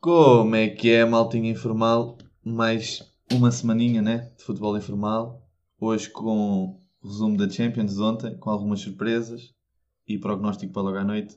[0.00, 2.16] Como é que é, maltinha informal?
[2.42, 4.32] Mais uma semaninha, né?
[4.38, 5.46] De futebol informal.
[5.78, 9.52] Hoje com o resumo da Champions ontem, com algumas surpresas
[10.06, 11.36] e prognóstico para logo à noite.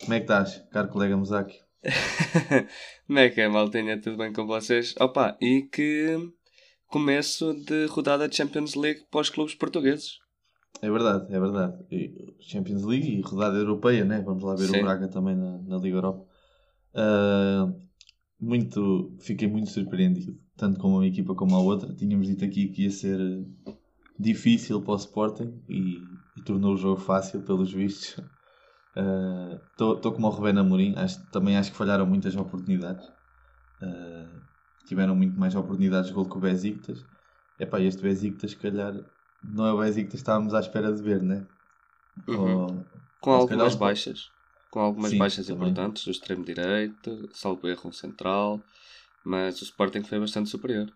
[0.00, 1.58] Como é que estás, caro colega Mosaki?
[3.06, 4.00] Como é que é, maltinha?
[4.00, 4.94] Tudo bem com vocês?
[4.98, 6.16] Opa, e que
[6.88, 10.18] começo de rodada de Champions League para os clubes portugueses.
[10.80, 11.84] É verdade, é verdade.
[11.90, 14.20] E Champions League e rodada europeia, né?
[14.20, 14.78] Vamos lá ver Sim.
[14.78, 16.24] o Braga também na, na Liga Europa.
[16.94, 17.72] Ah,
[18.40, 21.92] muito, fiquei muito surpreendido, tanto com uma equipa como a outra.
[21.94, 23.18] Tínhamos dito aqui que ia ser
[24.18, 25.98] difícil para o Sporting e,
[26.36, 28.22] e tornou o jogo fácil, pelos vistos.
[29.72, 33.08] Estou como o Rubén Amorim, acho, também acho que falharam muitas oportunidades.
[33.82, 34.47] Ah,
[34.88, 37.06] tiveram muito mais oportunidades de gol que o Besiktas.
[37.58, 38.94] Epá, este Besiktas, se calhar,
[39.42, 41.46] não é o Besiktas que estávamos à espera de ver, né?
[42.26, 42.38] Uhum.
[42.38, 42.86] Ou-
[43.20, 44.30] Com algumas calhar baixas.
[44.70, 45.70] Com algumas Sim, baixas também.
[45.70, 48.64] importantes, o extremo direito, salvo erro um central,
[49.24, 50.92] mas o Sporting foi bastante superior.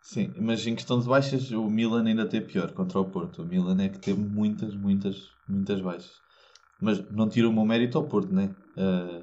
[0.00, 3.42] Sim, mas em questão de baixas, o Milan ainda teve pior contra o Porto.
[3.42, 6.22] O Milan é que teve muitas, muitas, muitas baixas.
[6.80, 8.54] Mas não tiro o meu mérito ao Porto, né?
[8.76, 9.22] Ah,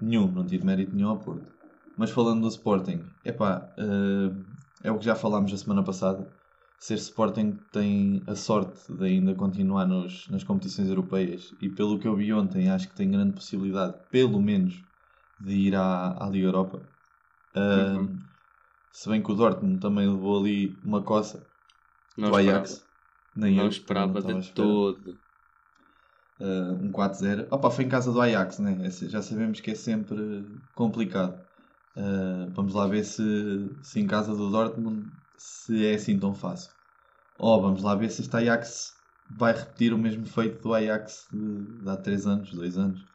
[0.00, 1.50] nenhum, não tiro mérito nenhum ao Porto.
[1.96, 4.30] Mas falando do Sporting, epá, ah,
[4.82, 6.30] é o que já falámos a semana passada.
[6.78, 12.06] Ser Sporting tem a sorte de ainda continuar nos, nas competições europeias e pelo que
[12.08, 14.84] eu vi ontem, acho que tem grande possibilidade, pelo menos,
[15.38, 16.86] de ir à, à Liga Europa.
[17.54, 18.28] Ah, Uhum.
[18.92, 21.46] Se bem que o Dortmund também levou ali uma coça
[22.16, 22.88] Não do esperava, Ajax.
[23.34, 25.18] Nem não eu, esperava não de todo.
[26.38, 27.46] Uh, um 4-0.
[27.50, 28.86] Opa, foi em casa do Ajax, né?
[28.86, 30.16] Esse- Já sabemos que é sempre
[30.74, 31.43] complicado.
[31.96, 33.22] Uh, vamos lá ver se,
[33.82, 36.72] se em casa do Dortmund se é assim tão fácil.
[37.36, 38.94] Ou vamos lá ver se este Ajax
[39.28, 43.06] vai repetir o mesmo feito do Ajax de, de há 3 anos, 2 anos,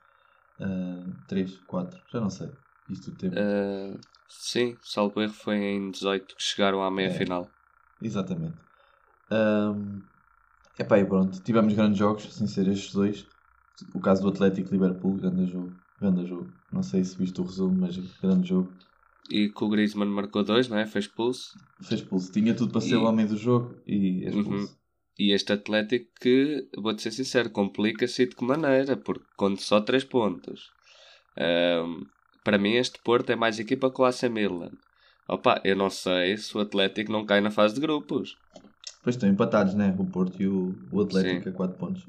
[1.28, 2.50] 3, 4, já não sei.
[2.90, 3.36] Isto o tempo.
[3.38, 3.96] Ah,
[4.28, 7.18] sim, salvo erro foi em 18 que chegaram à meia É.
[7.18, 7.54] final.
[8.02, 8.58] Exatamente.
[9.32, 10.02] Um,
[10.78, 13.28] epá, e pronto, tivemos grandes jogos, sem ser estes dois.
[13.94, 15.80] O caso do Atlético Liverpool, grande jogo.
[16.00, 16.50] Grande jogo.
[16.72, 18.72] Não sei se viste o resumo, mas grande jogo.
[19.30, 20.86] E que o Griezmann marcou dois, não é?
[20.86, 21.58] Foi expulso.
[21.82, 22.32] Fez expulso.
[22.32, 24.78] Tinha tudo para ser E- o homem do jogo e é expulso.
[25.18, 30.06] E este Atlético que, vou-te ser sincero, complica-se de que maneira, porque conta só 3
[30.06, 30.72] pontos.
[31.38, 32.06] Ahm,
[32.44, 34.72] para mim, este Porto é mais equipa que o AC Milan.
[35.28, 38.38] Opa, eu não sei se o Atlético não cai na fase de grupos.
[38.98, 39.94] Depois estão empatados, né?
[40.00, 42.06] O Porto e o, o Atlético a 4 pontos.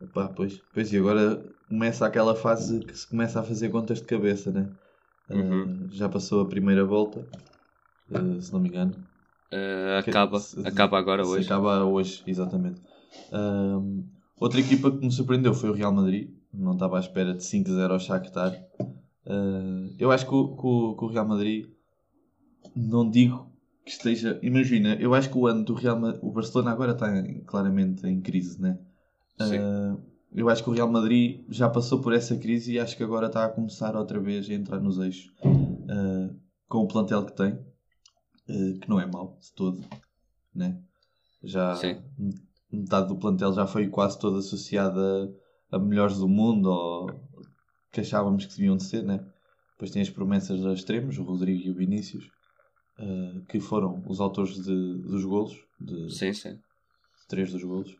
[0.00, 4.04] Epá, pois, pois, e agora começa aquela fase que se começa a fazer contas de
[4.06, 4.70] cabeça, né?
[5.28, 5.86] Uhum.
[5.86, 7.26] Uh, já passou a primeira volta,
[8.10, 8.94] uh, se não me engano.
[9.52, 11.44] Ah, Que- acaba, se- acaba agora hoje.
[11.46, 12.80] Acaba hoje, exatamente.
[14.40, 16.30] Outra equipa que me surpreendeu foi o Real Madrid.
[16.52, 18.52] Não estava à espera de 5-0 ao Shakhtar.
[19.98, 21.66] Eu acho que o, que o- que o Real Madrid,
[22.76, 23.50] não digo
[23.84, 24.38] que esteja...
[24.42, 26.22] Imagina, eu acho que o ano do Real Madrid...
[26.22, 27.08] O Barcelona agora está
[27.46, 28.78] claramente em crise, né?
[29.40, 29.96] Ah,
[30.32, 33.26] eu acho que o Real Madrid já passou por essa crise e acho que agora
[33.28, 35.32] está a começar outra vez a entrar nos eixos.
[35.88, 36.30] Ah,
[36.68, 37.58] com o plantel que tem,
[38.48, 39.80] ah, que não é mau de todo,
[40.54, 40.78] né?
[41.42, 41.96] Já Sim.
[42.70, 45.32] metade do plantel já foi quase toda associada
[45.70, 47.06] a, a melhores do mundo ou
[47.92, 49.24] que achávamos que deviam de ser, né?
[49.72, 52.28] Depois tem as promessas dos extremos, o Rodrigo e o Vinícius,
[53.48, 56.58] que foram os autores de- dos golos, de, Sim, sim.
[57.28, 57.96] três dos golos.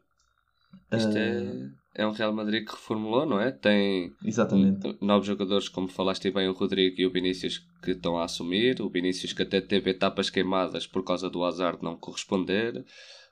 [0.92, 3.50] Isto Ah, é, é um Real Madrid que reformulou, não é?
[3.50, 4.96] Tem Exatamente.
[5.00, 8.80] novos jogadores, como falaste bem, o Rodrigo e o Vinícius que estão a assumir.
[8.80, 12.84] O Vinícius que até teve etapas queimadas por causa do azar de não corresponder.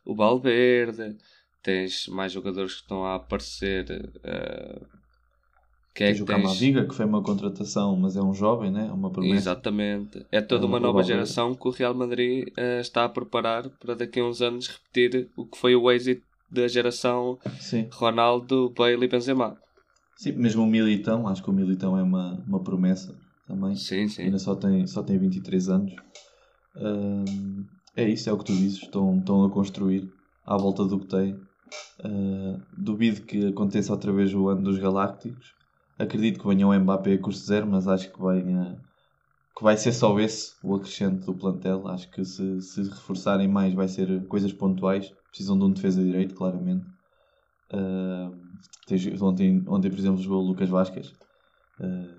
[0.05, 1.17] O Valverde.
[1.63, 3.87] Tens mais jogadores que estão a aparecer.
[4.23, 4.81] eh,
[5.95, 6.59] que é Tens que o tens?
[6.89, 8.87] Que foi uma contratação, mas é um jovem, né?
[8.89, 9.35] É uma promessa.
[9.35, 10.27] Exatamente.
[10.31, 13.95] É toda É uma nova geração que o Real Madrid eh, está a preparar para
[13.95, 17.89] daqui a uns anos repetir o que foi o êxito da geração Sim.
[17.93, 19.57] Ronaldo, Bale e Benzema.
[20.17, 23.15] Sim, mesmo o Militão, acho que o Militão é uma, uma promessa
[23.47, 23.77] também.
[23.77, 24.23] Sim, sim.
[24.23, 25.93] Ainda só tem, só tem 23 anos.
[26.77, 27.65] Ahm,
[27.95, 28.83] é isso, é o que tu dizes.
[28.83, 30.11] Estão, estão a construir
[30.45, 31.39] à volta do que tem.
[32.03, 35.55] Ah, duvido que aconteça outra vez o ano dos Galácticos.
[35.99, 38.77] Acredito que venha o Mbappé a custo zero, mas acho que ah,
[39.57, 41.89] que vai ser só esse o acrescente do plantel.
[41.89, 45.13] Acho que se, se reforçarem mais vai ser coisas pontuais.
[45.31, 46.87] Precisam de um defesa direito, claramente.
[48.87, 51.13] Tens- ontem, ontem, por exemplo, jogou o Lucas Vasquez.
[51.81, 52.17] Ah,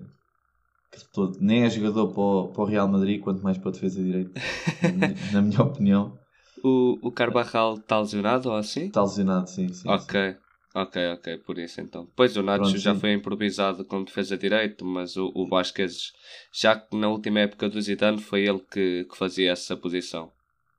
[0.91, 3.73] que todo- nem é jogador para o, para o Real Madrid, quanto mais para a
[3.73, 4.31] defesa direita,
[4.83, 6.17] na, na minha opinião.
[6.63, 8.85] o, o Carbarral está lesionado ou assim?
[8.85, 9.87] Está lesionado, sim, sim.
[9.89, 10.37] Ok, sim.
[10.73, 12.07] Ok, ok, por isso então.
[12.15, 12.99] Pois o Nacho Pronto, já sim.
[12.99, 16.13] foi improvisado como defesa direito, mas o, o Vasquez,
[16.53, 20.31] já que na última época do Zidane foi ele que, que fazia essa posição.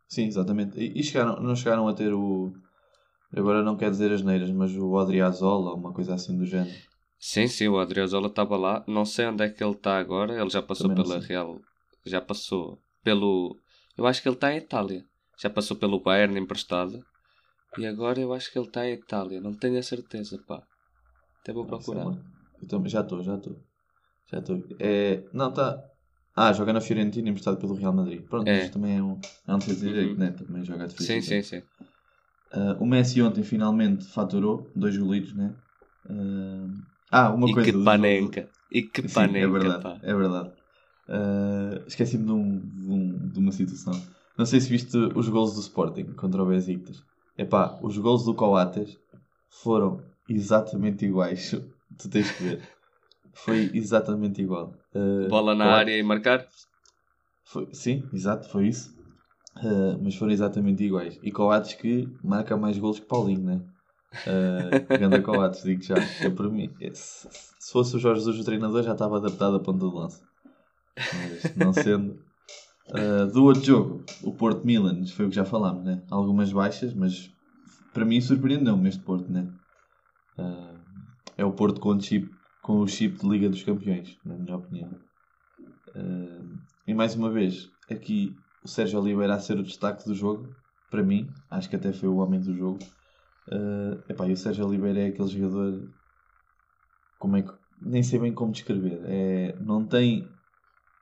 [0.09, 0.79] Sim, exatamente.
[0.79, 2.53] E, e chegaram, não chegaram a ter o.
[3.35, 6.75] Agora não quero dizer as neiras, mas o Odriozola, uma coisa assim do género.
[7.19, 8.85] Sim, sim, o Adriozola estava lá.
[8.87, 10.41] Não sei onde é que ele está agora.
[10.41, 11.21] Ele já passou Também pela.
[11.21, 11.61] Real.
[12.07, 13.57] Já passou pelo.
[13.97, 15.05] Eu acho que ele está em Itália.
[15.37, 17.05] Já passou pelo Bayern emprestado.
[17.77, 19.41] E agora eu acho que ele está em Itália.
[19.41, 20.63] Não tenho a certeza, pá.
[21.43, 22.03] Até vou procurar.
[22.11, 22.63] Isso é.
[22.63, 23.63] Eu também, já estou, já estou.
[24.27, 24.63] Já estou.
[24.81, 25.83] É, não, está.
[26.35, 28.23] Ah, joga na Fiorentina, emprestado pelo Real Madrid.
[28.27, 28.61] Pronto, É.
[28.63, 30.19] mas também é um, é um direito, Uhum.
[30.19, 30.31] né?
[30.33, 31.63] Também joga de Sim, sim, sim.
[32.51, 35.55] Ah, o Messi ontem finalmente faturou dois golitos, né?
[36.09, 36.69] Ah,
[37.11, 37.71] ah, uma e coisa.
[37.71, 38.51] que do- panenca.
[38.71, 40.01] E que Sim, panenca, é verdade, pá.
[40.03, 40.53] é verdade.
[41.09, 43.93] Ah, Esqueci-me de, um- de um- de uma situação.
[44.37, 47.03] Não sei se viste os gols do Sporting contra o Besiktas.
[47.39, 48.99] Epá, os gols do Coates
[49.49, 51.53] foram exatamente iguais.
[51.97, 52.69] tu tens que ver.
[53.33, 54.75] Foi exatamente igual.
[54.95, 56.47] Ah, Bola na Coates- área e marcar?
[57.45, 58.93] foi- sim, exato, foi isso.
[59.57, 61.19] Ah, mas foram exatamente iguais.
[61.23, 63.61] E Coates que marca mais golos que Paulinho, né?
[64.27, 65.97] Uh, Ganda Coates, digo já.
[65.97, 66.75] É para mim.
[66.95, 67.29] se,
[67.61, 70.23] se fosse o Jorge Jesus o treinador, já estava adaptado a ponta de lança.
[70.97, 72.19] Mas não sendo.
[72.95, 76.03] Ah, do outro jogo, o Porto Milan, foi o que já falámos, né?
[76.11, 77.31] Algumas baixas, mas
[77.93, 79.53] para mim surpreendeu-me este Porto, né?
[80.39, 80.75] Ah,
[81.37, 84.91] é o Porto com, chip, com o chip de Liga dos Campeões, na minha opinião.
[85.95, 86.45] Ah,
[86.87, 90.57] e mais uma vez, aqui o Sérgio Oliveira a ser o destaque do jogo,
[90.91, 92.79] para mim, acho que até foi o homem do jogo.
[93.51, 95.89] Ah, epá, e o Sérgio Oliveira é aquele jogador.
[97.19, 97.53] Como é que.
[97.81, 99.01] Nem sei bem como descrever.
[99.05, 100.38] É, não tem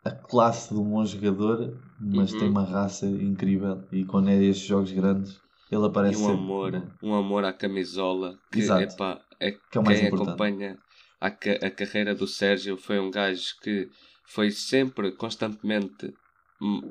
[0.06, 2.38] a classe de um bom jogador, mas Uhum.
[2.38, 3.87] tem uma raça incrível.
[3.93, 6.43] E quando é estes jogos grandes, ele E aparece um sempre.
[6.43, 6.73] amor,
[7.03, 8.38] um amor à camisola.
[8.50, 8.94] Que, Exato.
[8.94, 10.38] epá, é Que é o mais quem importante.
[10.38, 10.79] acompanha
[11.20, 13.88] a, a carreira do Sérgio foi um gajo que
[14.29, 16.12] foi sempre, constantemente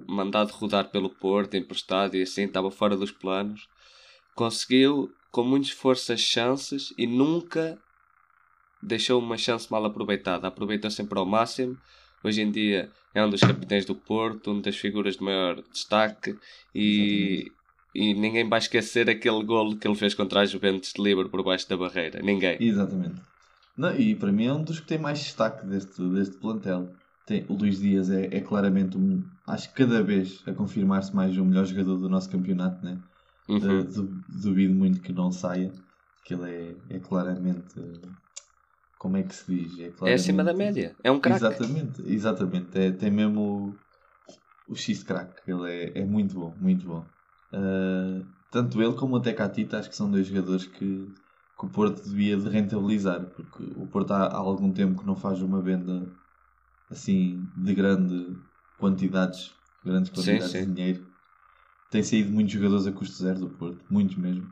[0.07, 3.61] mandado rodar pelo Porto, emprestado e assim, estava fora dos planos.
[4.35, 7.79] Conseguiu, com muito esforço, as chances e nunca
[8.81, 10.47] deixou uma chance mal aproveitada.
[10.47, 11.77] Aproveitou sempre ao máximo.
[12.25, 16.39] Hoje em dia é um dos capitães do Porto, uma das figuras de maior destaque
[16.73, 17.51] e,
[17.93, 21.43] e ninguém vai esquecer aquele golo que ele fez contra a Juventus de livre por
[21.43, 22.21] baixo da barreira.
[22.23, 22.57] Ninguém.
[22.59, 23.21] Exatamente.
[23.77, 26.95] Não, e para mim é um dos que tem mais destaque deste, deste plantel.
[27.27, 31.37] Tem, o Luís Dias é, é claramente, um, acho que cada vez a confirmar-se mais
[31.37, 33.01] o melhor jogador do nosso campeonato, né?
[33.47, 33.81] Uhum.
[33.81, 35.71] Uh, du- duvido muito que não saia,
[36.23, 36.49] que ele
[36.89, 37.79] é, é claramente.
[37.79, 38.24] uh,
[39.05, 39.77] Como é que se diz?
[39.77, 40.95] É, É acima da claramente- média.
[41.03, 41.45] É um craque.
[41.45, 42.75] Exatamente, exatamente.
[42.75, 43.79] É, tem mesmo
[44.67, 45.41] o, o X-Crack.
[45.47, 47.07] Ele é, é muito bom, muito bom.
[47.53, 52.03] Uh, tanto ele como o Tecatita acho que são dois jogadores que, que o Porto
[52.03, 56.11] devia de rentabilizar, porque o Porto há, há algum tempo que não faz uma venda
[56.89, 58.35] assim de grande
[58.77, 59.53] quantidades,
[59.83, 60.65] grandes Sim, quantidades sim.
[60.65, 61.05] de dinheiro.
[61.91, 64.51] Tem saído muitos jogadores a custo zero do Porto, muitos mesmo.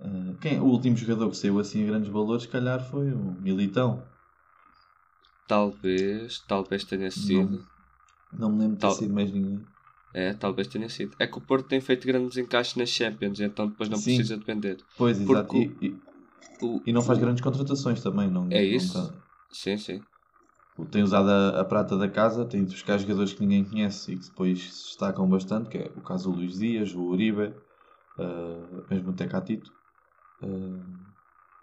[0.00, 3.32] Uh, quem, o último jogador que saiu assim a grandes valores, se calhar, foi o
[3.40, 4.02] Militão.
[5.46, 7.64] Talvez, talvez tenha sido.
[8.32, 9.66] Não me lembro de ter sido mais ninguém.
[10.12, 11.16] É, talvez tenha sido.
[11.18, 14.16] É que o Porto tem feito grandes encaixes nas Champions, então depois não Sim.
[14.16, 14.84] precisa de vender.
[14.96, 15.56] Pois, exato.
[15.56, 16.00] E, e-
[16.62, 18.30] O- e não faz grandes contratações também.
[18.30, 18.92] Não, É não isso.
[18.92, 19.14] tá-
[19.52, 20.04] Sim, sim.
[20.90, 24.16] tem usado a, a prata da casa, tem ido buscar jogadores que ninguém conhece e
[24.18, 27.54] que depois se destacam bastante, que é o caso do Luís Dias, o Uribe,
[28.18, 29.70] ah, mesmo o Tecatito.
[30.42, 30.80] Ah,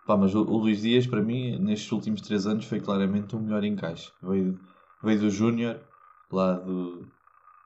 [0.06, 3.40] pá, mas o, o Luís Dias, para mim, nestes últimos três anos, foi claramente o
[3.40, 4.12] melhor encaixe.
[4.22, 4.58] Veio,
[5.04, 5.80] veio do Júnior,
[6.32, 7.08] lá do,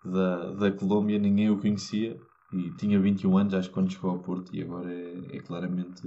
[0.03, 2.20] da, da Colômbia, ninguém o conhecia
[2.51, 6.01] e tinha 21 anos, acho que quando chegou ao Porto, e agora é, é claramente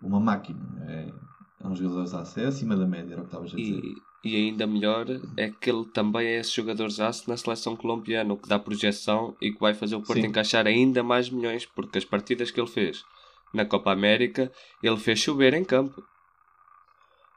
[0.00, 0.60] uma máquina.
[0.88, 1.12] É,
[1.60, 3.80] é um jogador a acima da média, era o que estavas a dizer.
[3.84, 8.34] E, e ainda melhor é que ele também é esse jogador aço na seleção colombiana,
[8.34, 10.26] o que dá projeção e que vai fazer o Porto Sim.
[10.26, 13.04] encaixar ainda mais milhões, porque as partidas que ele fez
[13.52, 16.06] na Copa América, ele fez chover em campo.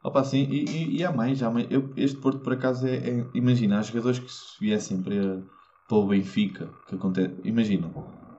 [0.04, 1.68] Opa, sim, e, e, e há mais, há mais.
[1.72, 5.44] Eu, este Porto, por acaso, é, é- Imagina, há jogadores que se viessem para,
[5.88, 7.42] para o Benfica, que acontece.
[7.44, 7.88] Imagina,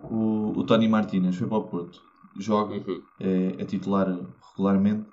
[0.03, 1.99] o, o Tony Martínez foi para o Porto,
[2.37, 3.09] joga, Uhum.
[3.19, 4.07] é, é titular
[4.51, 5.09] regularmente.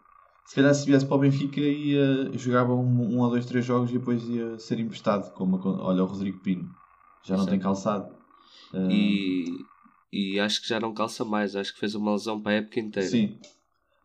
[0.46, 3.90] Se calhar, se viesse para o Benfica, ia, jogava um, um ou dois, três jogos
[3.90, 5.34] e depois ia ser emprestado.
[5.34, 6.70] Como, olha, o Rodrigo Pino,
[7.24, 7.48] já não Sim.
[7.48, 8.06] tem calçado.
[8.74, 9.68] Ah, E,
[10.14, 12.80] e acho que já não calça mais, acho que fez uma lesão para a época
[12.80, 13.10] inteira.
[13.10, 13.38] Sim.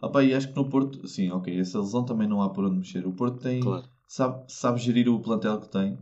[0.01, 2.79] Opa, e acho que no Porto, sim, ok, essa lesão também não há por onde
[2.79, 3.07] mexer.
[3.07, 3.85] O Porto tem, Claro.
[4.07, 5.99] sabe, sabe gerir o plantel que tem,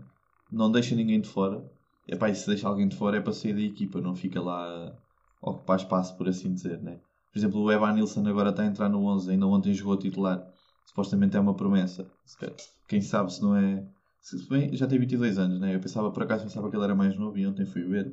[0.53, 1.65] não deixa ninguém de fora.
[2.07, 4.95] Epá, e se deixa alguém de fora é para sair da equipa, não fica lá
[5.43, 7.01] ocupar espaço, por assim dizer, né?
[7.33, 10.47] Por exemplo, o Evan Nilsson agora está a entrar no 11, ainda ontem jogou titular.
[10.87, 12.07] Supostamente é uma promessa.
[12.87, 13.85] Quem sabe se não é...
[14.21, 15.75] Se bem, já tem 22 anos, né?
[15.75, 18.13] Eu pensava, por acaso, pensava que ele era mais novo e ontem fui ver.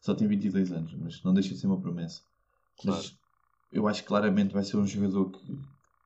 [0.00, 2.22] Só tem 22 anos, mas não deixa de ser uma promessa.
[2.80, 2.98] Claro.
[2.98, 3.18] Mas
[3.72, 5.58] eu acho que claramente vai ser um jogador que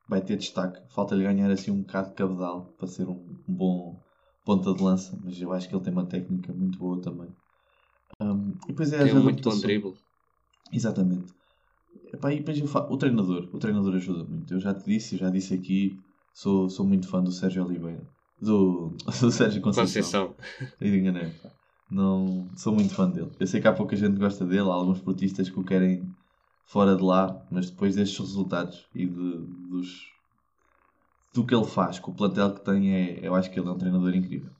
[0.09, 0.81] vai ter destaque.
[0.89, 4.01] Falta-lhe ganhar assim um bocado de cabedal para ser um, bom
[4.45, 7.29] ponta de lança, mas eu acho que ele tem uma técnica muito boa também.
[8.21, 9.95] Um, e depois é tem muito bom dribble.
[10.73, 11.33] Exatamente.
[12.13, 14.53] Epá, e depois o treinador, o treinador ajuda muito.
[14.53, 15.99] Eu já te disse, já disse aqui,
[16.35, 18.07] sou, sou muito fã do Sérgio Oliveira.
[18.41, 20.35] Do, do Sérgio Conceição.
[20.35, 20.35] Conceição.
[20.81, 21.33] enganei,
[21.93, 23.31] Não, sou muito fã dele.
[23.39, 26.03] Eu sei que há pouca gente que gosta dele, há alguns portistas que o querem
[26.65, 30.11] fora de lá, mas depois destes resultados e de, dos,
[31.35, 33.73] do que ele faz, com o plantel que tem, é, eu acho que ele é
[33.73, 34.51] um treinador incrível.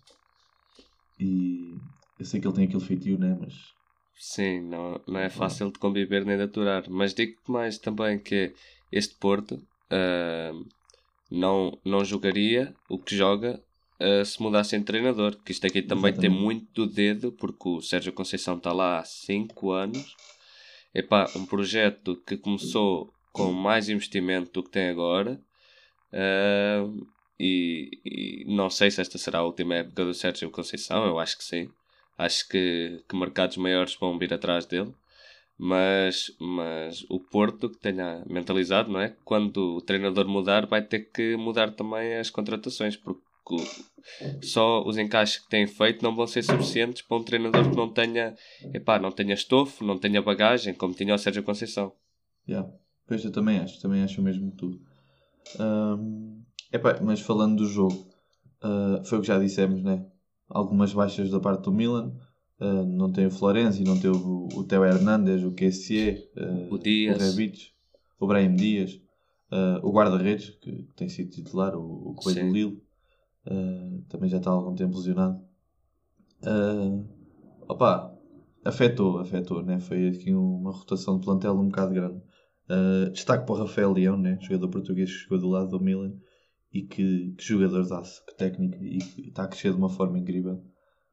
[1.19, 1.79] E
[2.19, 3.35] eu sei que ele tem aquele feitio, né?
[3.41, 3.73] Mas.
[4.15, 6.85] Sim, não, não é fácil de conviver nem de aturar.
[6.91, 8.53] Mas digo-te mais também que
[8.91, 10.67] este Porto uh,
[11.31, 13.59] não, não jogaria o que joga
[14.03, 15.37] uh, se mudasse de treinador.
[15.45, 16.21] Que isto aqui também Exatamente.
[16.21, 20.17] tem muito do dedo, porque o Sérgio Conceição está lá há 5 anos.
[20.95, 25.41] Epá, um projeto que começou com mais investimento do que tem agora
[26.13, 27.07] Uh,
[27.41, 31.39] e, e, não sei se esta será a última época do Sérgio Conceição, eu acho
[31.39, 31.71] que sim.
[32.19, 34.95] Acho que, que mercados maiores vão vir atrás dele.
[35.59, 39.15] Mas, mas o Porto que tenha mentalizado, não é?
[39.25, 43.21] Quando o treinador mudar, vai ter que mudar também as contratações, porque
[44.43, 47.93] só os encaixes que têm feito não vão ser suficientes para um treinador que não
[47.93, 48.35] tenha,
[48.75, 51.93] epá, não tenha estofo, não tenha bagagem, como tinha o Sérgio Conceição.
[52.49, 52.69] Yeah.
[53.07, 54.81] Pois eu também acho, também acho o mesmo que tu.
[55.61, 58.07] Um, epá, mas falando do jogo,
[58.63, 60.05] uh, foi o que já dissemos, né?
[60.49, 62.15] Algumas baixas da parte do Milan.
[62.61, 66.79] Uh, não tem o Florenzi, não tem o, o Theo Hernandes, o QSE, uh, o
[66.79, 67.71] Dias, o Rebic,
[68.21, 69.01] o Brahim Dias,
[69.83, 72.83] o guarda-redes, que tem sido titular, o, o Coelho do
[73.47, 75.41] Lille, também já está há algum tempo lesionado.
[77.69, 78.13] opa,
[78.65, 79.81] afetou, afetou, né?
[79.81, 82.23] Foi aqui uma rotação de plantel um bocado grande.
[82.71, 84.39] Uh, destaque para o Rafael Leão, né?
[84.41, 86.15] jogador português que chegou do lado do Milan
[86.73, 90.63] e que, que jogador dá-se, que técnica e está a crescer de uma forma incrível.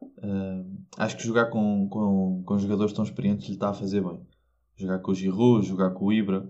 [0.02, 4.22] Uh, acho que jogar com, com, com jogadores tão experientes lhe está a fazer bem.
[4.78, 6.50] Jogar com o Giroud, jogar com o Ibra,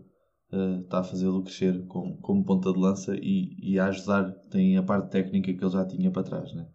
[0.51, 4.77] uh, está a fazê-lo crescer com, como ponta de lança e, e a ajudar, tem
[4.77, 6.53] a parte técnica que ele já tinha para trás.
[6.53, 6.67] Né?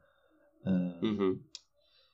[0.66, 1.40] Uh, uhum.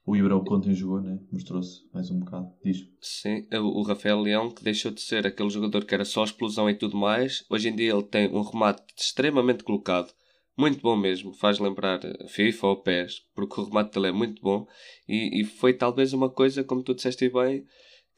[0.07, 1.21] O Ibra Conte jogou, né?
[1.31, 2.49] Mostrou-se mais um bocado.
[2.64, 2.79] Diz.
[3.00, 6.75] Sim, o Rafael Leão, que deixou de ser aquele jogador que era só explosão e
[6.75, 10.12] tudo mais, hoje em dia ele tem um remate extremamente colocado.
[10.59, 14.67] Muito bom mesmo, faz lembrar FIFA ou PES, porque o remate dele é muito bom
[15.09, 17.64] e, e foi talvez uma coisa, como tu disseste bem,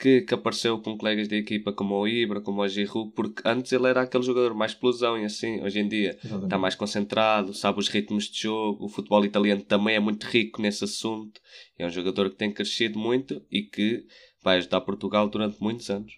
[0.02, 3.70] que, que apareceu com colegas da equipa como o Ibra, como o Giroud, porque antes
[3.70, 6.44] ele era aquele jogador mais explosão e assim, hoje em dia Exatamente.
[6.44, 10.60] está mais concentrado, sabe os ritmos de jogo, o futebol italiano também é muito rico
[10.60, 11.40] nesse assunto,
[11.78, 14.04] é um jogador que tem crescido muito e que
[14.42, 16.16] vai ajudar Portugal durante muitos anos.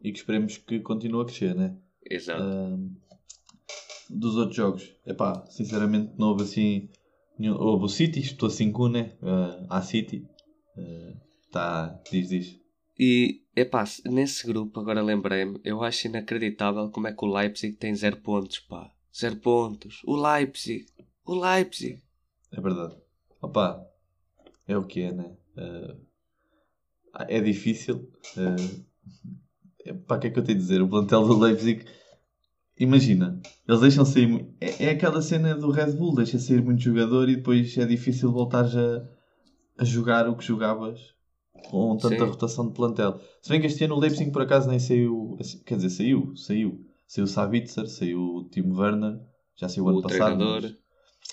[0.00, 1.76] E que esperemos que continue a crescer, né?
[2.08, 2.40] Exato.
[2.40, 2.88] Uh,
[4.08, 6.88] dos outros jogos, é pá, sinceramente não houve assim.
[7.40, 9.12] Houve o City, estou 5 né?
[9.20, 10.24] Uh, a City.
[10.76, 11.16] Uh,
[11.50, 12.67] tá, diz, diz.
[12.98, 17.94] E, epá, nesse grupo, agora lembrei-me, eu acho inacreditável como é que o Leipzig tem
[17.94, 18.90] zero pontos, pá.
[19.16, 20.02] Zero pontos.
[20.04, 20.86] O Leipzig.
[21.24, 22.02] O Leipzig.
[22.50, 22.96] É verdade.
[23.40, 23.86] Opa,
[24.66, 25.36] é o que é, né?
[25.56, 25.96] Uh,
[27.28, 28.10] é difícil.
[28.36, 28.84] Uh,
[30.06, 30.82] pá, o que é que eu tenho a dizer?
[30.82, 31.84] O plantel do Leipzig,
[32.76, 34.48] imagina, eles deixam sair.
[34.60, 38.32] É, é aquela cena do Red Bull, deixa sair muito jogador e depois é difícil
[38.32, 39.08] voltares a,
[39.78, 41.16] a jogar o que jogavas
[41.70, 42.30] com tanta Sim.
[42.30, 43.20] rotação de plantel.
[43.42, 45.36] Se bem que este ano o Leipzig por acaso nem saiu,
[45.66, 46.84] quer dizer, saiu, saiu.
[47.06, 49.18] Saiu o Sabitzer, saiu o Timo Werner,
[49.56, 50.36] já saiu o ano passado.
[50.36, 50.74] Treinador.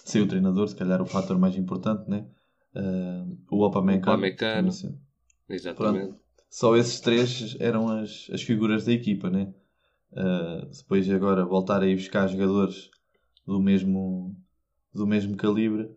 [0.06, 2.26] Saiu o treinador, se calhar o fator mais importante, né?
[2.74, 4.14] Uh, o Opamecano.
[4.14, 4.70] Opamecano.
[5.50, 6.08] Exatamente.
[6.08, 6.20] Pronto.
[6.50, 9.54] Só esses três eram as, as figuras da equipa, né?
[10.14, 12.90] Uh, depois agora voltar a ir buscar jogadores
[13.46, 14.34] do mesmo,
[14.94, 15.90] do mesmo calibre.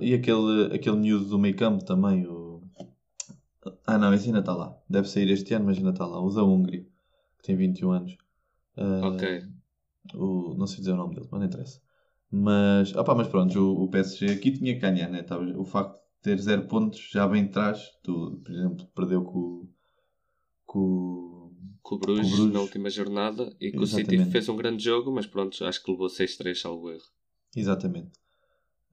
[0.00, 2.41] E aquele, aquele miúdo do meio campo também, o
[3.86, 4.76] ah, não, esse ainda está lá.
[4.88, 6.20] Deve sair este ano, mas ainda está lá.
[6.20, 6.84] O da Hungria,
[7.38, 8.16] que tem 21 anos.
[8.76, 9.42] Uh, ok.
[10.14, 11.80] O, não sei dizer o nome dele, mas não interessa.
[12.30, 15.24] Mas, opa, mas pronto, o, o PSG aqui tinha que ganhar, né?
[15.56, 17.80] O facto de ter 0 pontos já vem de trás.
[18.02, 19.68] Tu, por exemplo, perdeu com,
[20.64, 21.52] com,
[21.82, 22.54] com o Bruges, com o Bruges.
[22.54, 25.90] na última jornada e que o City fez um grande jogo, mas pronto, acho que
[25.90, 27.04] levou 6-3 salvo erro.
[27.54, 28.10] Exatamente.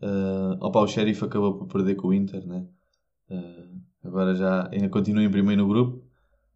[0.01, 2.67] Uh, opa, o Sheriff acabou por perder com o Inter, né?
[3.29, 6.03] Uh, agora já ainda continua em primeiro no grupo,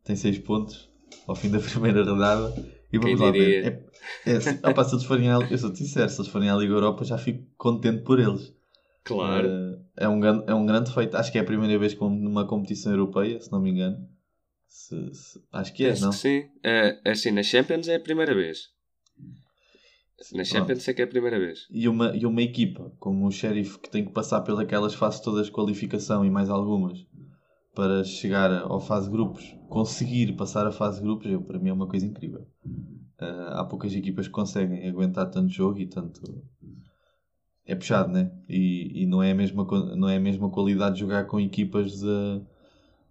[0.04, 0.90] tem 6 pontos.
[1.28, 2.54] ao fim da primeira rodada.
[2.92, 3.62] E vamos Quem lá diria?
[3.64, 3.90] ver.
[4.26, 6.56] É, é, assim, opa, se eles forem à, eu sou sincero, se eles forem à
[6.56, 8.54] Liga Europa já fico contente por eles.
[9.04, 9.48] Claro.
[9.48, 11.16] Eh, é, um, é um grande feito.
[11.18, 14.08] Acho que é a primeira vez com numa competição europeia, se não me engano.
[14.68, 16.10] Se- se- acho que é, Penso não?
[16.12, 16.50] que sim.
[16.64, 18.70] É, é assim, na Champions é a primeira vez.
[20.32, 21.68] Na Champions é que é a primeira vez.
[21.70, 25.48] E uma, e uma equipa como o Sheriff que tem que passar pelas fases todas
[25.48, 27.06] de qualificação e mais algumas
[27.74, 31.70] para chegar ao fase de grupos, conseguir passar a fase de grupos, eu, para mim
[31.70, 32.46] é uma coisa incrível.
[33.20, 36.22] Ah, há poucas equipas que conseguem aguentar tanto jogo e tanto.
[37.66, 38.32] É puxado, né?
[38.48, 39.66] E, e não, é a mesma,
[39.96, 42.42] não é a mesma qualidade de jogar com equipas da,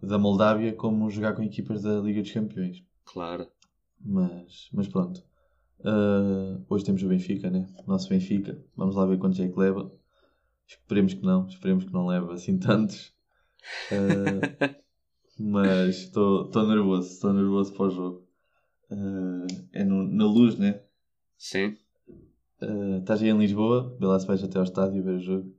[0.03, 2.85] da Moldávia como jogar com equipas da Liga dos Campeões.
[3.05, 3.49] Claro.
[4.01, 5.25] Mas, mas pronto.
[5.85, 7.67] Ah, hoje temos o Benfica, né?
[7.85, 8.59] O nosso Benfica.
[8.77, 9.91] Vamos lá ver quantos é que leva.
[10.67, 11.47] Esperemos que não.
[11.49, 13.13] Esperemos que não leve assim tantos.
[13.91, 14.75] Ah,
[15.39, 17.09] mas estou nervoso.
[17.13, 18.27] Estou nervoso para o jogo.
[18.91, 20.81] Ah, é no- na luz, né?
[21.37, 21.77] Sim.
[22.61, 23.97] Ah, estás aí em Lisboa.
[23.99, 25.53] Vê lá se vais até ao estádio ver o jogo.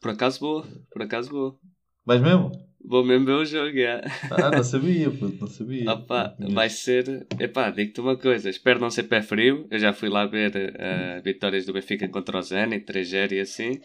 [0.00, 0.64] Por acaso vou.
[0.92, 1.58] Por acaso vou.
[2.04, 2.52] Vais mesmo?
[2.86, 4.02] Vou mesmo ver o jogo, já.
[4.30, 5.90] Ah, não sabia, puto, não sabia.
[5.90, 7.26] Opa, Não vai ser.
[7.40, 8.50] Epá, digo-te uma coisa.
[8.50, 9.66] Espero não ser pé frio.
[9.70, 13.80] Eu já fui lá ver eh, vitórias do Benfica contra o Zenit, 3-0 e assim.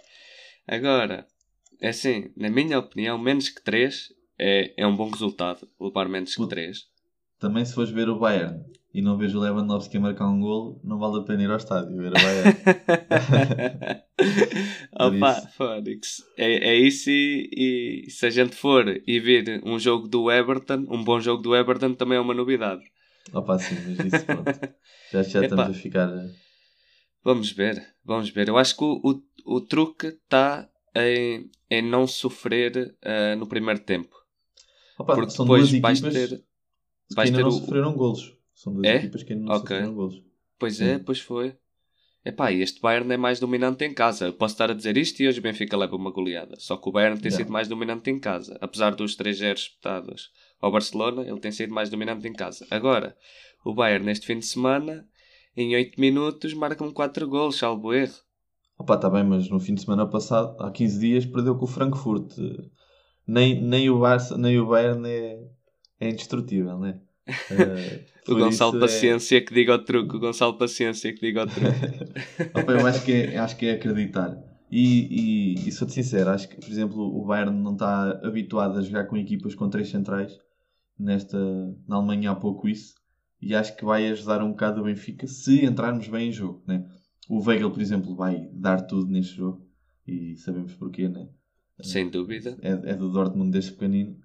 [0.67, 1.25] Agora,
[1.81, 5.67] é assim, na minha opinião, menos que 3 é, é um bom resultado.
[5.79, 6.49] Levar menos que Puto.
[6.49, 6.77] 3.
[7.39, 8.61] Também se fores ver o Bayern
[8.93, 11.57] e não vês o Lewandowski a marcar um golo, não vale a pena ir ao
[11.57, 12.57] estádio ver o Bayern.
[14.99, 15.33] Opa.
[15.57, 16.23] Fónix.
[16.37, 20.85] É, é isso e, e se a gente for e vir um jogo do Everton,
[20.89, 22.81] um bom jogo do Everton também é uma novidade.
[23.33, 24.49] Opa, sim, mas isso pronto.
[25.11, 26.07] Já, já estamos a ficar.
[26.07, 26.29] eh,
[27.23, 28.47] Vamos ver, vamos ver.
[28.47, 33.79] Eu acho que o, o, o truque está em, em não sofrer eh, no primeiro
[33.79, 34.15] tempo.
[34.99, 36.27] Opa, Porque são depois vais ter.
[36.29, 37.51] que vais ainda ter não o.
[37.51, 38.37] sofreram golos.
[38.61, 38.95] São duas É?
[38.97, 39.61] equipas que ainda não Ok.
[39.77, 40.21] sofreram golos.
[40.59, 41.03] Pois é, Sim.
[41.05, 41.55] pois foi.
[42.25, 44.25] Epá, e este Bayern é mais dominante em casa.
[44.25, 46.55] Eu posso estar a dizer isto e hoje o Benfica leva uma goleada.
[46.59, 47.45] Só que o Bayern tem Yeah.
[47.45, 48.57] sido mais dominante em casa.
[48.59, 52.67] Apesar dos 3-0 espetados ao Barcelona, ele tem sido mais dominante em casa.
[52.69, 53.15] Agora,
[53.63, 55.07] o Bayern neste fim de semana,
[55.55, 58.15] em 8 minutos, marca-me 4 golos, salvo erro.
[58.77, 61.67] Opa, está bem, mas no fim de semana passado, há 15 dias, perdeu com o
[61.67, 62.33] Frankfurt.
[63.25, 65.39] Nem, nem o Barça, nem o Bayern é,
[66.01, 66.99] é indestrutível, né?
[67.51, 70.15] Eh, O Gonçalo é- Paciência que diga o truque.
[70.15, 72.49] O Gonçalo Paciência que diga o truque.
[72.53, 74.37] Opa, eu acho que, é, acho que é acreditar.
[74.71, 78.81] E, e, e sou-te sincero, acho que, por exemplo, o Bayern não está habituado a
[78.81, 80.37] jogar com equipas com três centrais.
[80.97, 81.37] Nesta,
[81.87, 82.93] na Alemanha há pouco isso.
[83.41, 86.61] E acho que vai ajudar um bocado o Benfica se entrarmos bem em jogo.
[86.67, 86.85] Né?
[87.29, 89.65] O Weigl, por exemplo, vai dar tudo neste jogo.
[90.05, 91.27] E sabemos porquê, né?
[91.81, 92.57] Sem dúvida.
[92.61, 94.17] É, é do Dortmund desde pequenino.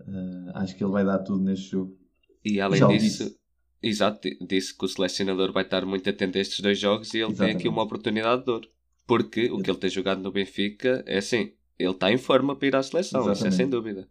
[0.00, 1.96] Eh, acho que ele vai dar tudo neste jogo.
[2.44, 3.36] E além o disso, disse.
[3.82, 7.18] exato, di- disse que o selecionador vai estar muito atento a estes dois jogos e
[7.18, 7.68] ele tem aqui Exatamente.
[7.68, 8.68] uma oportunidade de ouro.
[9.06, 12.68] Porque o que ele tem jogado no Benfica é assim, ele está em forma para
[12.68, 13.56] ir à seleção, isso é Exatamente.
[13.56, 14.08] sem dúvida.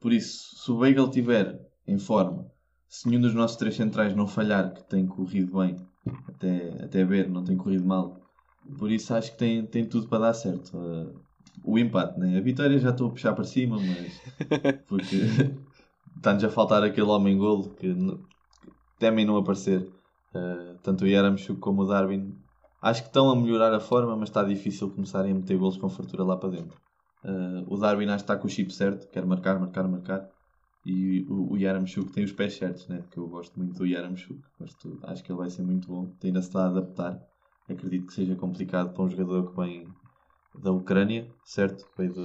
[0.00, 2.46] Por isso, se o Weigl estiver em forma,
[2.88, 5.76] se nenhum dos nossos três centrais não falhar, que tem corrido bem,
[6.28, 8.20] até, até ver, não tem corrido mal,
[8.78, 10.76] por isso acho que tem, tem tudo para dar certo.
[10.76, 11.18] Uh,
[11.64, 12.36] o empate, né?
[12.36, 14.20] A vitória já estou a puxar para cima, mas
[14.86, 15.16] porque
[16.16, 18.16] está-nos a faltar aquele homem-golo que, n-
[18.60, 19.82] que temem não aparecer.
[20.34, 22.36] Uh, tanto o Yaramchuk como o Darwin
[22.82, 25.88] acho que estão a melhorar a forma, mas está difícil começarem a meter golos com
[25.88, 26.76] fartura lá para dentro.
[27.24, 30.28] Uh, o Darwin acho que está com o chip certo, quer marcar, marcar, marcar.
[30.84, 33.02] E o, o Yaramchuk tem os pés certos, né?
[33.10, 34.40] que eu gosto muito do Yaramchuk.
[34.60, 36.14] Gosto, acho que ele vai ser muito bom.
[36.22, 37.20] Ainda se está a adaptar.
[37.68, 39.88] Acredito que seja complicado para um jogador que vem
[40.62, 41.84] da Ucrânia, certo?
[41.98, 42.20] Veio do...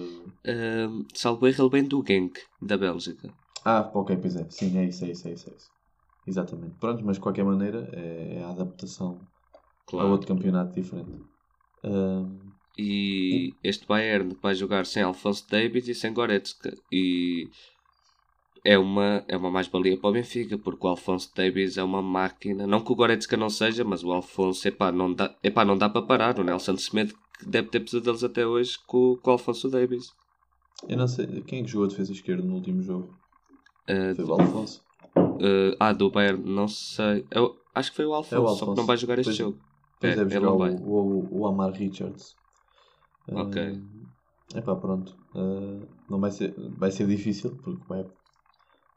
[0.45, 3.33] Um, salvo erro, ele vem do Genk, da Bélgica.
[3.65, 4.49] Ah, ok, pois é.
[4.49, 5.49] Sim, é isso, é isso, é isso.
[5.49, 5.71] É isso.
[6.25, 6.75] Exatamente.
[6.79, 9.23] Pronto, mas de qualquer maneira é, é a adaptação a
[9.85, 10.11] Claro.
[10.13, 11.11] outro campeonato diferente.
[11.83, 16.75] Um, E este Bayern vai jogar sem Alfonso Davies e sem Goretzka.
[16.91, 17.49] E
[18.63, 22.65] é uma, é uma mais-valia para o Benfica, porque o Alfonso Davies é uma máquina.
[22.67, 25.89] Não que o Goretzka não seja, mas o Alfonso, epá, não dá, epá, não dá
[25.89, 26.39] para parar.
[26.39, 30.13] O Nelson que deve ter pesadelos até hoje com, com o Alfonso Davies.
[30.87, 33.20] eu não sei, quem é que jogou a defesa esquerda no último jogo?
[33.89, 34.81] Uh, Foi o Alfonso.
[35.17, 37.25] uh, ah, do Bayern, não sei.
[37.31, 38.77] Eu acho que foi o Alfonso, É o só que Alfonso.
[38.81, 39.57] não vai jogar este Pois- jogo.
[39.99, 42.35] Depois É, deve jogar o, o, o Amar Richards.
[43.31, 43.61] Ok.
[44.53, 45.15] É epá, pronto.
[45.35, 48.05] Uh, não vai ser, vai ser difícil, porque vai,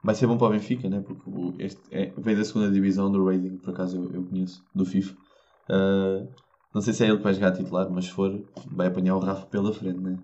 [0.03, 1.01] vai ser bom para o Benfica, né?
[1.07, 4.85] Porque este é, veio da segunda divisão do Raiding, por acaso eu, eu conheço, do
[4.85, 5.15] FIFA.
[5.71, 6.29] Uh,
[6.75, 9.21] não sei se é ele que vai jogar titular, mas se for, vai apanhar o
[9.21, 10.19] Rafa pela frente, né?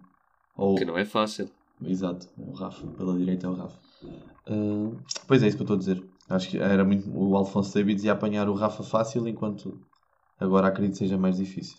[0.57, 1.49] Ou, Que não é fácil.
[1.83, 3.79] Exato, o Rafa, pela direita é o Rafa.
[4.03, 6.03] Uh, pois é, isso que eu estou a dizer.
[6.29, 7.11] Acho que era muito.
[7.11, 9.81] O Alfonso Davids ia apanhar o Rafa fácil, enquanto
[10.39, 11.79] agora acredito que seja mais difícil.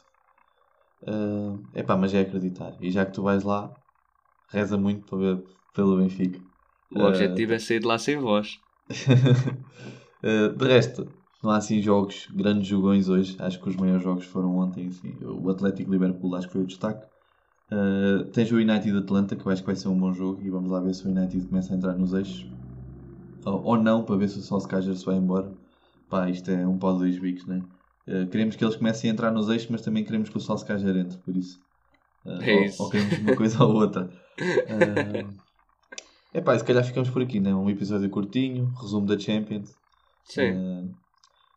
[1.03, 2.75] Uh, epá, mas é acreditar.
[2.79, 3.73] E já que tu vais lá,
[4.49, 6.39] reza muito para ver, pelo Benfica.
[6.91, 8.59] O objetivo é sair de lá sem voz.
[10.23, 11.07] uh, de resto,
[11.41, 13.35] não há assim jogos, grandes jogões hoje.
[13.39, 14.87] Acho que os maiores jogos foram ontem.
[14.87, 15.17] Assim.
[15.23, 17.05] O Atlético Liverpool acho que foi o destaque.
[17.71, 20.41] Uh, tens o United Atlanta, que eu acho que vai ser um bom jogo.
[20.43, 22.45] E vamos lá ver se o United começa a entrar nos eixos.
[23.45, 25.51] Ou, ou não, para ver se o Solskjaer se vai embora.
[26.09, 27.63] Pá, isto é um pau de dois bicos, né?
[28.07, 30.97] Uh, queremos que eles comecem a entrar nos eixos, mas também queremos que o Solskjaer
[30.97, 31.59] entre, por isso.
[32.25, 32.81] Uh, é isso.
[32.81, 34.09] Ou, ou, queremos uma coisa ou outra.
[34.39, 35.33] Uh,
[36.33, 37.53] é pá, se calhar ficamos por aqui, né?
[37.53, 39.73] Um episódio curtinho, resumo da Champions.
[40.25, 40.51] Sim.
[40.51, 40.95] Uh,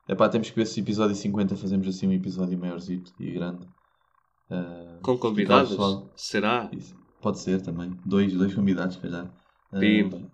[0.06, 3.66] é pá, temos que ver se episódio 50 fazemos assim um episódio maiorzito e grande.
[4.50, 5.76] Uh, Com convidados?
[6.16, 6.68] Será?
[6.72, 6.96] Isso.
[7.20, 7.98] Pode ser também.
[8.04, 9.32] Dois, dois convidados, se calhar.
[9.78, 10.18] Pimba.
[10.18, 10.30] Uh,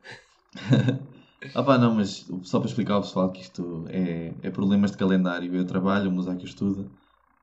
[1.55, 4.96] ah pá, não, mas só para explicar ao pessoal que isto é, é problemas de
[4.96, 5.55] calendário.
[5.55, 6.90] Eu trabalho, o Musaque estuda.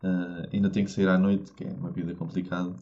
[0.04, 2.76] Uh, ainda tenho que sair à noite, que é uma vida complicada.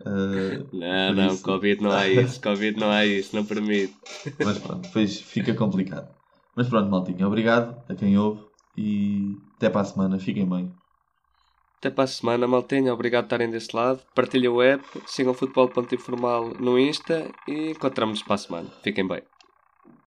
[0.00, 1.42] Uh, não, não, isso...
[1.42, 3.94] Covid não há isso, Covid não há isso, não permite.
[4.42, 6.08] Mas pronto, depois fica complicado.
[6.56, 8.42] Mas pronto, maltinho, obrigado a quem ouve
[8.76, 10.72] e até para a semana, fiquem bem.
[11.84, 14.00] Até para a semana, maltinha, obrigado por estarem desse lado.
[14.14, 18.70] Partilha o app, sigam futebol.informal no Insta e encontramos-nos para a semana.
[18.82, 19.33] Fiquem bem.